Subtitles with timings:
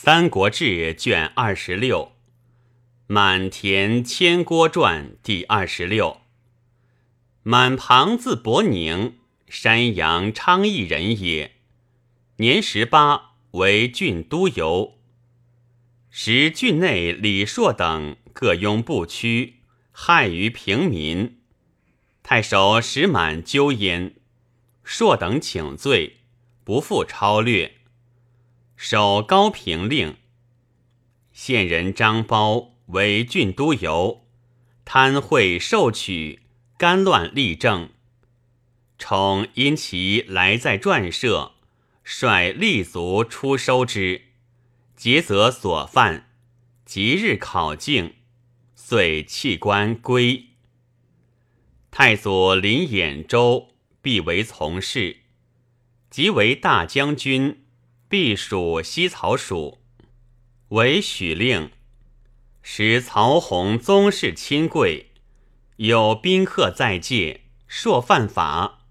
[0.00, 2.12] 三国志》卷二十六，
[3.08, 6.18] 满田千郭传第二十六。
[7.42, 11.56] 满庞字伯宁，山阳昌邑人也。
[12.36, 15.00] 年十八，为郡都游。
[16.10, 19.56] 时郡内李硕等各拥不屈，
[19.90, 21.40] 害于平民。
[22.22, 24.14] 太守石满纠焉，
[24.84, 26.18] 硕等请罪，
[26.62, 27.77] 不复超略。
[28.80, 30.16] 守高平令，
[31.32, 34.24] 县人张苞为郡都游，
[34.84, 36.42] 贪贿受取，
[36.78, 37.90] 干乱立政。
[38.96, 41.54] 宠因其来在传社，
[42.04, 44.26] 率立卒出收之，
[44.94, 46.30] 竭则所犯，
[46.84, 48.14] 即日考境，
[48.76, 50.50] 遂弃官归。
[51.90, 55.16] 太祖临兖州，必为从事，
[56.08, 57.64] 即为大将军。
[58.08, 59.82] 避暑西曹属，
[60.68, 61.70] 为许令，
[62.62, 65.10] 使曹洪宗室亲贵，
[65.76, 68.86] 有宾客在界，朔犯法，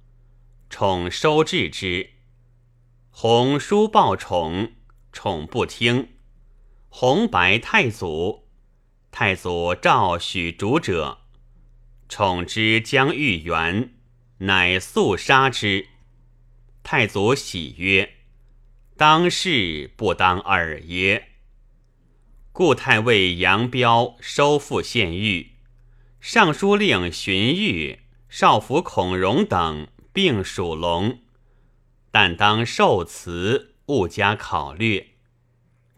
[0.70, 2.12] 宠收治之。
[3.09, 4.74] 洪书报宠，
[5.12, 6.09] 宠不听。
[6.90, 8.48] 洪白太祖，
[9.09, 11.22] 太祖诏许主者，
[12.08, 13.96] 宠之将欲援，
[14.38, 15.88] 乃速杀之。
[16.84, 18.17] 太祖喜曰。
[18.98, 21.28] 当世不当尔也。
[22.52, 25.52] 故太尉杨彪收复县狱，
[26.20, 31.20] 尚书令荀彧、少府孔融等并属龙，
[32.09, 35.12] 但当受辞，勿加考虑。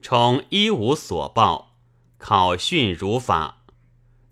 [0.01, 1.77] 宠一无所报，
[2.17, 3.63] 考训如法。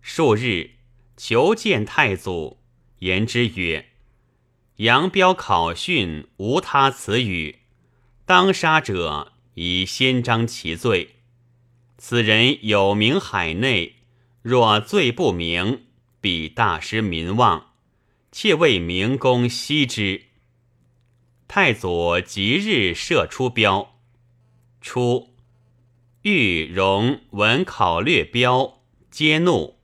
[0.01, 0.71] 数日，
[1.15, 2.59] 求见太祖，
[2.99, 3.91] 言之曰
[4.83, 7.59] ：“杨彪考训无他词语。”
[8.27, 11.15] 当杀者，以先彰其罪。
[11.97, 13.95] 此人有名海内，
[14.41, 15.85] 若罪不明，
[16.19, 17.67] 必大失民望。
[18.29, 20.23] 切为明公息之。
[21.47, 23.95] 太祖即日射出标。
[24.81, 25.29] 初，
[26.23, 29.77] 欲容闻考略标，皆怒，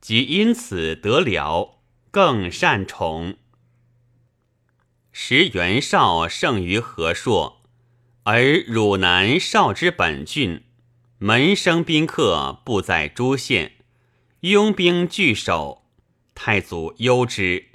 [0.00, 1.80] 即因此得了，
[2.12, 3.34] 更善宠。
[5.20, 7.60] 时袁绍胜于何硕，
[8.22, 10.62] 而汝南少之本郡，
[11.18, 13.72] 门生宾客布在诸县，
[14.42, 15.82] 拥兵拒守。
[16.36, 17.66] 太祖忧之，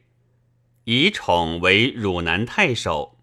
[0.86, 3.20] 以宠为汝南太守。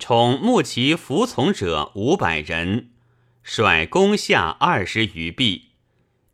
[0.00, 2.90] 宠募其服从者五百人，
[3.44, 5.70] 率攻下二十余壁，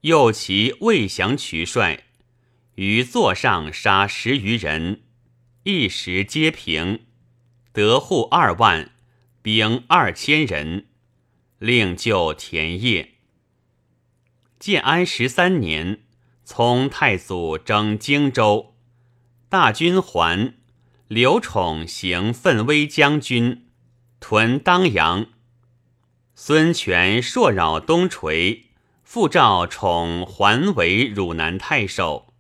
[0.01, 2.05] 诱其未降渠帅，
[2.77, 5.03] 于座上杀十余人。
[5.71, 7.01] 一时皆平，
[7.75, 8.91] 得户二万，
[9.43, 10.87] 兵二千人，
[11.59, 13.17] 令救田业。
[14.59, 16.01] 建安十三年，
[16.43, 18.77] 从太祖征荆州，
[19.51, 20.55] 大军还，
[21.07, 23.67] 刘宠行奋威将军，
[24.21, 25.27] 屯当阳。
[26.35, 28.71] 孙权朔扰东垂，
[29.05, 32.33] 复召宠还为汝南太守，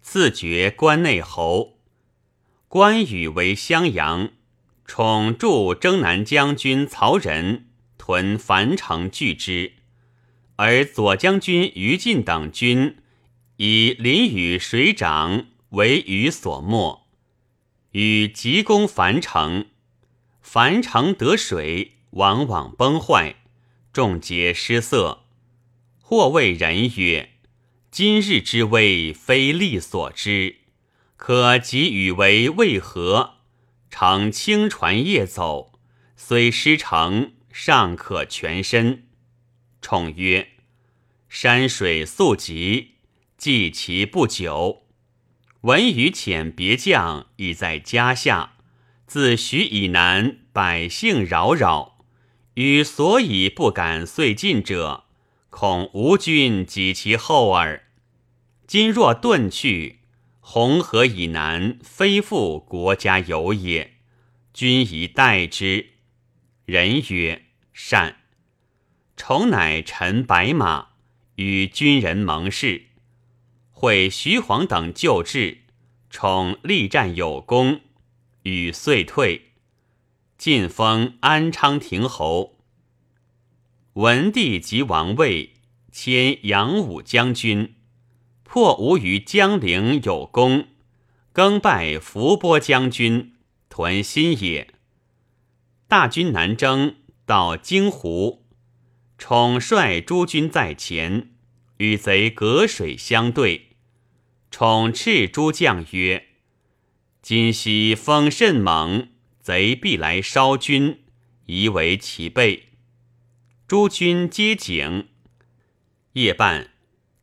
[0.00, 1.77] 赐爵关内侯。
[2.68, 4.28] 关羽为襄阳，
[4.84, 9.72] 宠助征南将军曹仁屯樊城拒之，
[10.56, 12.98] 而左将军于禁等军
[13.56, 17.06] 以淋雨水涨为雨所没，
[17.92, 19.68] 与急攻樊城，
[20.42, 23.36] 樊城得水，往往崩坏，
[23.94, 25.24] 众皆失色。
[26.02, 27.30] 或谓人曰
[27.90, 30.56] ：“今日之危，非力所知。”
[31.18, 33.34] 可即与为为何？
[33.90, 35.72] 乘轻船夜走，
[36.16, 39.08] 虽失城，尚可全身。
[39.82, 40.48] 宠曰
[41.28, 42.92] ：“山水速急，
[43.36, 44.84] 计其不久。
[45.62, 48.52] 闻于遣别将已在家下，
[49.06, 51.98] 自徐以南，百姓扰扰，
[52.54, 55.04] 与所以不敢遂进者，
[55.50, 57.88] 恐吴军及其后耳。
[58.68, 59.96] 今若遁去。”
[60.50, 63.98] 红河以南，非复国家有也。
[64.54, 65.90] 君宜待之。
[66.64, 68.16] 人曰：“善。”
[69.14, 70.92] 宠乃乘白马，
[71.34, 72.86] 与军人盟誓。
[73.70, 75.64] 会徐晃等救至，
[76.08, 77.82] 宠力战有功，
[78.44, 79.50] 与遂退。
[80.38, 82.56] 晋封安昌亭侯。
[83.92, 85.52] 文帝即王位，
[85.92, 87.74] 迁扬武将军。
[88.48, 90.68] 破吴于江陵有功，
[91.34, 93.34] 更拜伏波将军，
[93.68, 94.72] 屯新野。
[95.86, 96.96] 大军南征，
[97.26, 98.46] 到荆湖，
[99.18, 101.28] 宠率诸军在前，
[101.76, 103.76] 与贼隔水相对。
[104.50, 106.28] 宠斥诸将曰
[107.20, 109.10] ：“今夕风甚猛，
[109.40, 111.00] 贼必来烧军，
[111.44, 112.70] 宜为其备。”
[113.68, 115.08] 诸军皆警。
[116.14, 116.70] 夜半，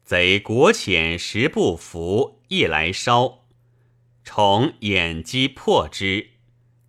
[0.05, 3.47] 贼国浅时不服，夜来烧。
[4.23, 6.29] 宠掩击破之，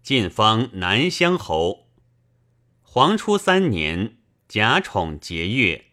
[0.03, 1.89] 晋封南乡侯。
[2.83, 5.85] 黄初三年，甲宠节钺。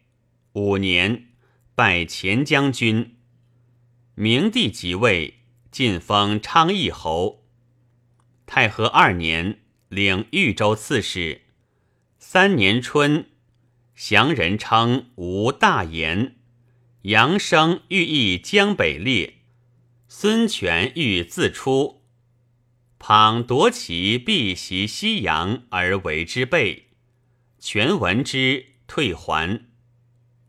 [0.51, 1.29] 五年，
[1.73, 3.15] 拜前将军。
[4.15, 5.35] 明帝即位，
[5.71, 7.45] 晋封昌邑侯。
[8.45, 11.43] 太和二年，领豫州刺史。
[12.17, 13.29] 三年春，
[13.95, 16.35] 降人称吴大言。
[17.03, 19.33] 杨生欲议江北列，
[20.07, 22.01] 孙权欲自出，
[22.97, 26.91] 庞夺其必袭西阳而为之备。
[27.59, 29.65] 权闻之，退还。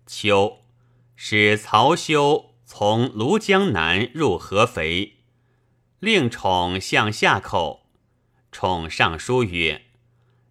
[0.06, 0.60] 秋，
[1.16, 2.54] 使曹休。
[2.64, 5.18] 从庐江南入合肥，
[6.00, 7.86] 令宠向下口。
[8.50, 9.82] 宠上书曰：“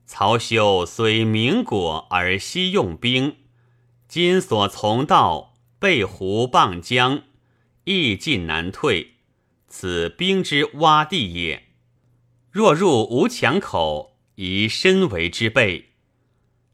[0.05, 3.37] 曹休虽明果而惜用兵，
[4.07, 5.52] 今所从道
[5.83, 7.23] 背湖傍江，
[7.83, 9.15] 易进难退，
[9.67, 11.63] 此兵之洼地也。
[12.49, 15.89] 若入吴墙口，宜深为之备。”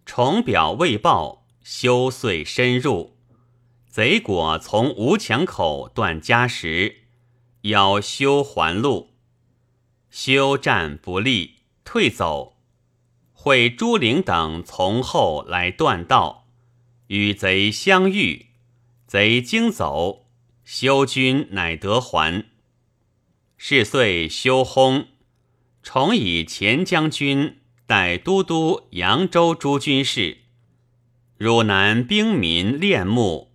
[0.06, 3.18] 重表未报，休遂深入。
[3.88, 7.06] 贼果从吴墙口断家时，
[7.62, 9.16] 邀休还路，
[10.12, 12.58] 休战不利，退走。
[13.34, 16.46] 会朱灵等从后来断道，
[17.08, 18.49] 与贼相遇，
[19.10, 20.28] 贼惊走，
[20.64, 22.46] 修军乃得还。
[23.58, 25.08] 是岁，修薨，
[25.82, 27.58] 重以前将军
[27.88, 30.38] 代都督扬州诸军事，
[31.40, 33.52] 汝南兵民恋慕。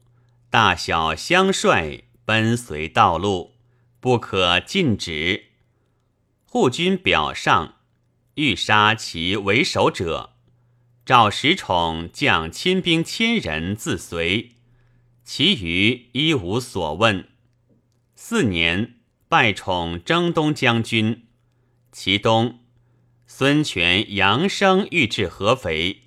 [0.51, 3.55] 大小相率，奔随道路，
[4.01, 5.51] 不可禁止。
[6.47, 7.77] 护军表上，
[8.35, 10.31] 欲杀其为首者。
[11.07, 14.54] 赵石宠将亲兵千人自随，
[15.25, 17.29] 其余一无所问。
[18.15, 21.25] 四年，拜宠征东将军。
[21.91, 22.61] 其东，
[23.27, 26.03] 孙权、杨生欲至合肥，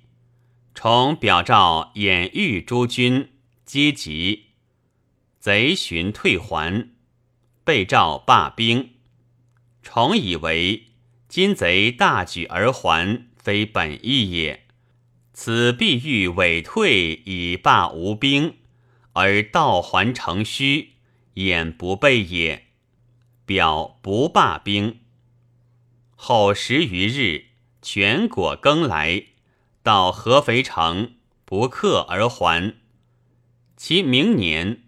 [0.72, 3.30] 宠表诏掩御诸军。
[3.64, 4.46] 皆急，
[5.40, 6.90] 贼寻退还，
[7.64, 8.90] 被诏罢兵。
[9.82, 10.84] 宠以为
[11.28, 14.64] 今贼大举而还，非本意也。
[15.32, 18.56] 此必欲委退以罢吴兵，
[19.18, 20.92] 而道还成虚，
[21.34, 22.66] 掩不备也。
[23.44, 25.00] 表不罢兵。
[26.14, 27.46] 后十余日，
[27.82, 29.24] 全果更来，
[29.82, 32.76] 到合肥城，不克而还。
[33.76, 34.84] 其明年，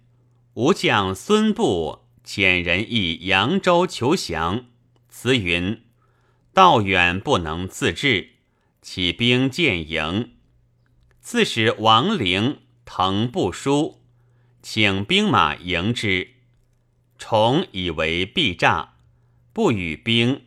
[0.55, 4.67] 吴将孙布遣人诣扬州求降，
[5.09, 5.83] 辞云
[6.55, 8.35] ：“道远不能自治，
[8.81, 10.35] 起兵建营。”
[11.21, 14.00] 刺史王陵腾不书，
[14.63, 16.35] 请兵马迎之。
[17.19, 18.95] 崇以为必诈，
[19.53, 20.43] 不与兵，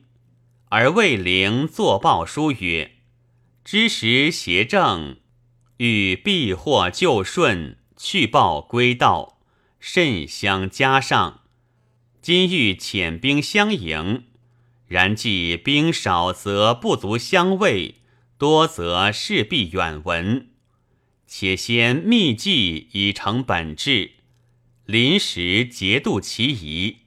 [0.69, 2.93] 而为灵作报书曰
[3.63, 5.17] ：“知时协政，
[5.77, 9.39] 欲避祸就顺。”去报归道，
[9.79, 11.41] 甚相加上。
[12.21, 14.25] 今欲遣兵相迎，
[14.87, 18.01] 然既兵少则不足相卫，
[18.37, 20.49] 多则势必远闻。
[21.35, 24.11] 且先密计以成本质，
[24.85, 26.97] 临时节度其宜。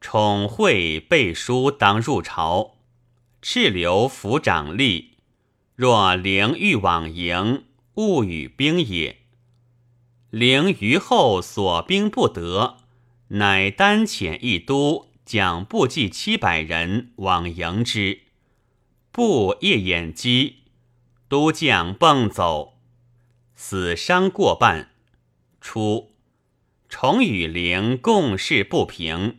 [0.00, 2.78] 宠会背书当入朝，
[3.42, 5.08] 赤留抚长吏。
[5.76, 7.64] 若灵欲往迎，
[7.96, 9.18] 勿与兵也。
[10.30, 12.78] 灵于后所兵不得，
[13.28, 18.20] 乃单遣一都将部骑七百人往迎之。
[19.12, 20.60] 部夜掩击，
[21.28, 22.69] 都将蹦走，
[23.62, 24.88] 死伤过半。
[25.60, 26.14] 初，
[26.88, 29.38] 宠与灵共事不平，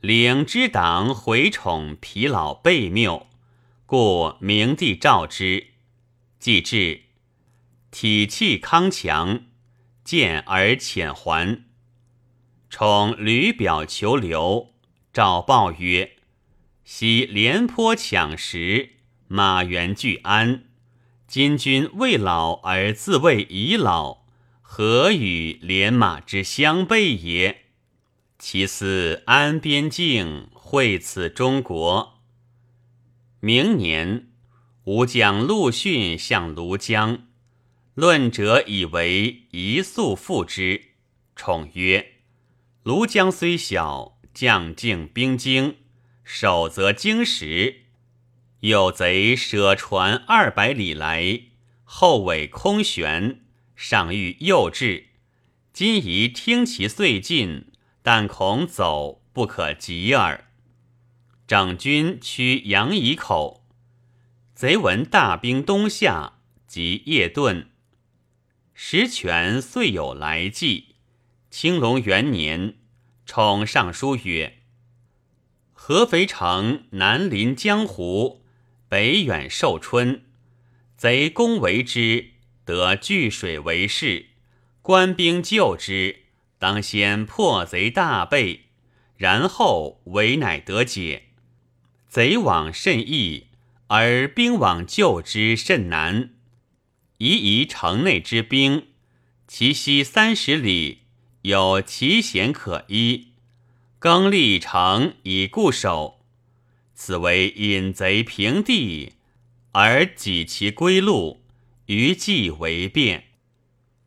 [0.00, 3.26] 灵之党回宠疲劳悖谬，
[3.84, 5.66] 故明帝召之，
[6.38, 7.02] 既至，
[7.90, 9.44] 体气康强。
[10.02, 11.62] 见而遣还，
[12.70, 14.72] 宠屡表求留，
[15.12, 16.16] 诏报曰
[16.84, 18.94] ：“昔廉颇抢食，
[19.28, 20.71] 马援俱安。
[21.32, 24.26] 今君未老而自谓已老，
[24.60, 27.68] 何与连马之相悖也？
[28.38, 32.20] 其思安边境，惠此中国。”
[33.40, 34.28] 明年，
[34.84, 37.28] 吾将陆逊向庐江，
[37.94, 40.88] 论者以为一速复之。
[41.34, 42.16] 宠曰
[42.84, 45.76] ：“庐江虽小，将境兵精，
[46.24, 47.81] 守则经实。
[48.62, 51.40] 有贼舍船二百里来，
[51.82, 53.40] 后尾空悬，
[53.74, 55.06] 上欲诱至。
[55.72, 60.44] 今宜听其遂进，但恐走不可及耳。”
[61.48, 63.66] 整军趋杨仪口，
[64.54, 66.34] 贼闻大兵东下，
[66.68, 67.66] 即夜遁。
[68.72, 70.94] 石泉遂有来计。
[71.50, 72.76] 青龙元年，
[73.26, 74.60] 宠上书曰
[75.74, 78.41] ：“合肥城南临江湖，
[78.92, 80.22] 北远寿春，
[80.98, 82.32] 贼攻围之，
[82.66, 84.26] 得聚水为势。
[84.82, 86.24] 官兵救之，
[86.58, 88.66] 当先破贼大备，
[89.16, 91.28] 然后围乃得解。”
[92.06, 93.46] 贼往甚易，
[93.86, 96.34] 而兵往救之甚难。
[97.16, 98.88] 夷夷城内之兵，
[99.48, 101.04] 其西三十里
[101.40, 103.28] 有奇险可依，
[103.98, 106.21] 更立城以固守。
[106.94, 109.12] 此为引贼平地，
[109.72, 111.44] 而己其归路，
[111.86, 113.24] 余计为变。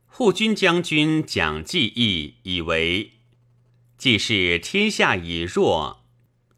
[0.06, 3.12] 护军将军蒋济义以为，
[3.98, 6.06] 既是天下已弱。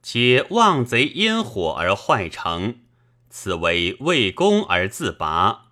[0.04, 2.80] 且望贼烟火而坏城，
[3.30, 5.72] 此为为攻而自拔。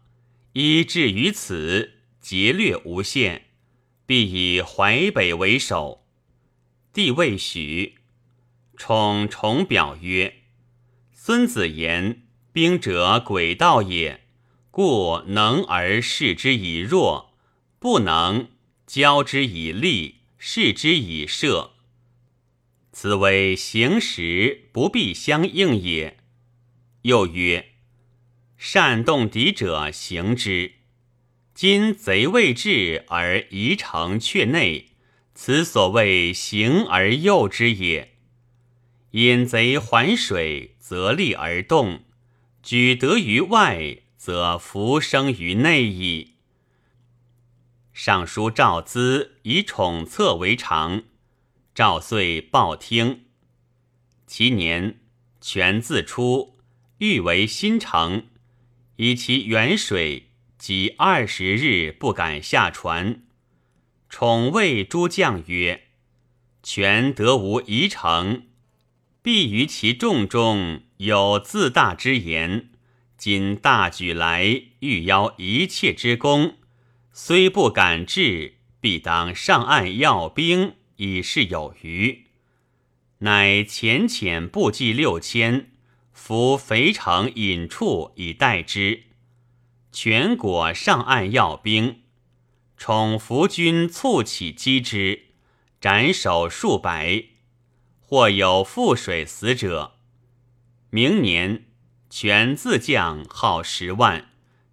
[0.51, 3.45] 以至于此，劫掠无限，
[4.05, 6.05] 必以淮北为首。
[6.91, 7.95] 帝未许，
[8.75, 10.33] 宠重表曰
[11.27, 12.21] ：“孙子言，
[12.53, 14.27] 兵者诡道也，
[14.69, 17.33] 故能而示之以弱，
[17.79, 18.49] 不能
[18.85, 21.71] 交之以利，示之以射。”
[22.93, 26.17] 此为行时不必相应也。
[27.01, 27.69] 又曰：
[28.55, 30.73] 善动敌者行之。
[31.55, 34.91] 今贼未至而宜城阙内，
[35.33, 38.14] 此所谓行而诱之也。
[39.15, 41.99] 引贼环水，则利而动；
[42.61, 46.33] 举得于外，则福生于内矣。
[47.93, 51.03] 尚书赵资以宠策为常。
[51.73, 53.27] 赵遂报听。
[54.27, 54.99] 其年，
[55.39, 56.57] 权自出，
[56.97, 58.27] 欲为新城，
[58.97, 63.23] 以其远水，即二十日不敢下船。
[64.09, 65.87] 宠谓诸将曰
[66.61, 68.47] ：“权得无宜城，
[69.25, 72.69] 必于其众中有自大之言。
[73.17, 76.57] 今大举来，欲邀一切之功，
[77.11, 82.27] 虽不敢至，必当上岸要兵。”以示有余，
[83.17, 85.71] 乃遣遣步骑六千，
[86.13, 89.05] 伏肥城隐处以待之。
[89.91, 92.01] 全国上岸要兵，
[92.77, 95.23] 宠伏军促起击之，
[95.81, 97.25] 斩首数百，
[98.15, 99.95] 或有覆水死者。
[100.89, 101.65] 明年，
[102.09, 104.29] 全自将号十万，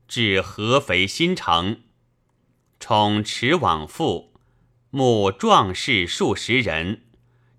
[0.06, 1.80] 至合肥新城，
[2.78, 4.32] 宠持往复。
[4.90, 7.02] 募壮士数十人，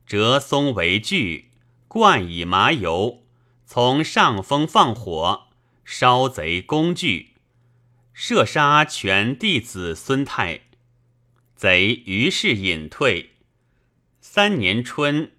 [0.05, 1.51] 折松为锯，
[1.89, 3.25] 灌以麻油，
[3.65, 5.49] 从上风放火，
[5.83, 7.33] 烧贼工具，
[8.13, 10.61] 射杀全弟子孙泰。
[11.57, 13.31] 贼于是隐退。
[14.21, 15.32] 三年春，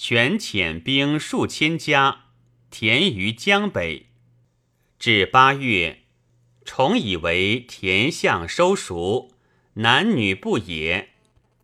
[0.00, 2.26] 全遣兵数千家
[2.70, 4.06] 田于江北。
[4.96, 6.04] 至八月，
[6.64, 9.32] 重以为田相收熟，
[9.74, 11.08] 男女不也。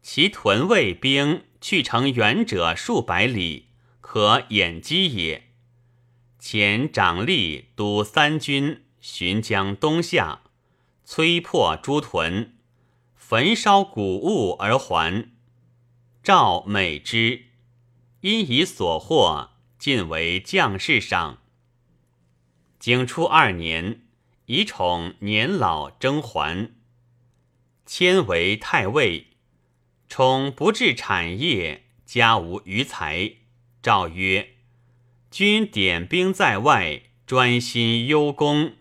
[0.03, 3.69] 其屯卫兵去城远者数百里，
[4.01, 5.51] 可掩击也。
[6.41, 10.41] 前长吏督三军巡江东下，
[11.07, 12.57] 摧破诸屯，
[13.15, 15.31] 焚烧谷物而还。
[16.21, 17.45] 赵美之，
[18.25, 21.43] 因以所获尽为将士赏。
[22.79, 24.01] 景初二年，
[24.47, 26.73] 以宠年老征还，
[27.85, 29.27] 迁为太尉。
[30.09, 33.33] 宠不治产业，家无余财。
[33.83, 34.55] 诏曰
[35.31, 38.73] ：“君点兵在外，专心忧功，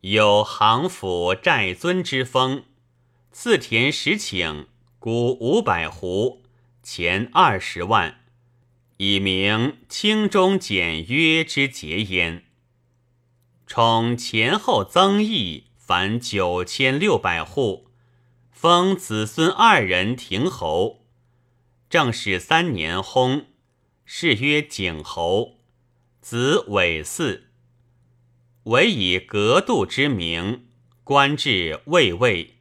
[0.00, 2.64] 有行府寨尊之风。
[3.30, 4.66] 赐田十顷，
[4.98, 6.40] 谷五百斛，
[6.82, 8.22] 钱二十万，
[8.98, 12.44] 以明清中简约之节焉。
[13.66, 17.86] 宠前后增邑，凡九千六百户。”
[18.50, 21.06] 封子孙二人亭侯，
[21.88, 23.44] 正始三年薨，
[24.04, 25.60] 谥曰景侯，
[26.20, 27.42] 子韦嗣。
[28.64, 30.66] 唯以格度之名，
[31.04, 32.57] 官至卫尉。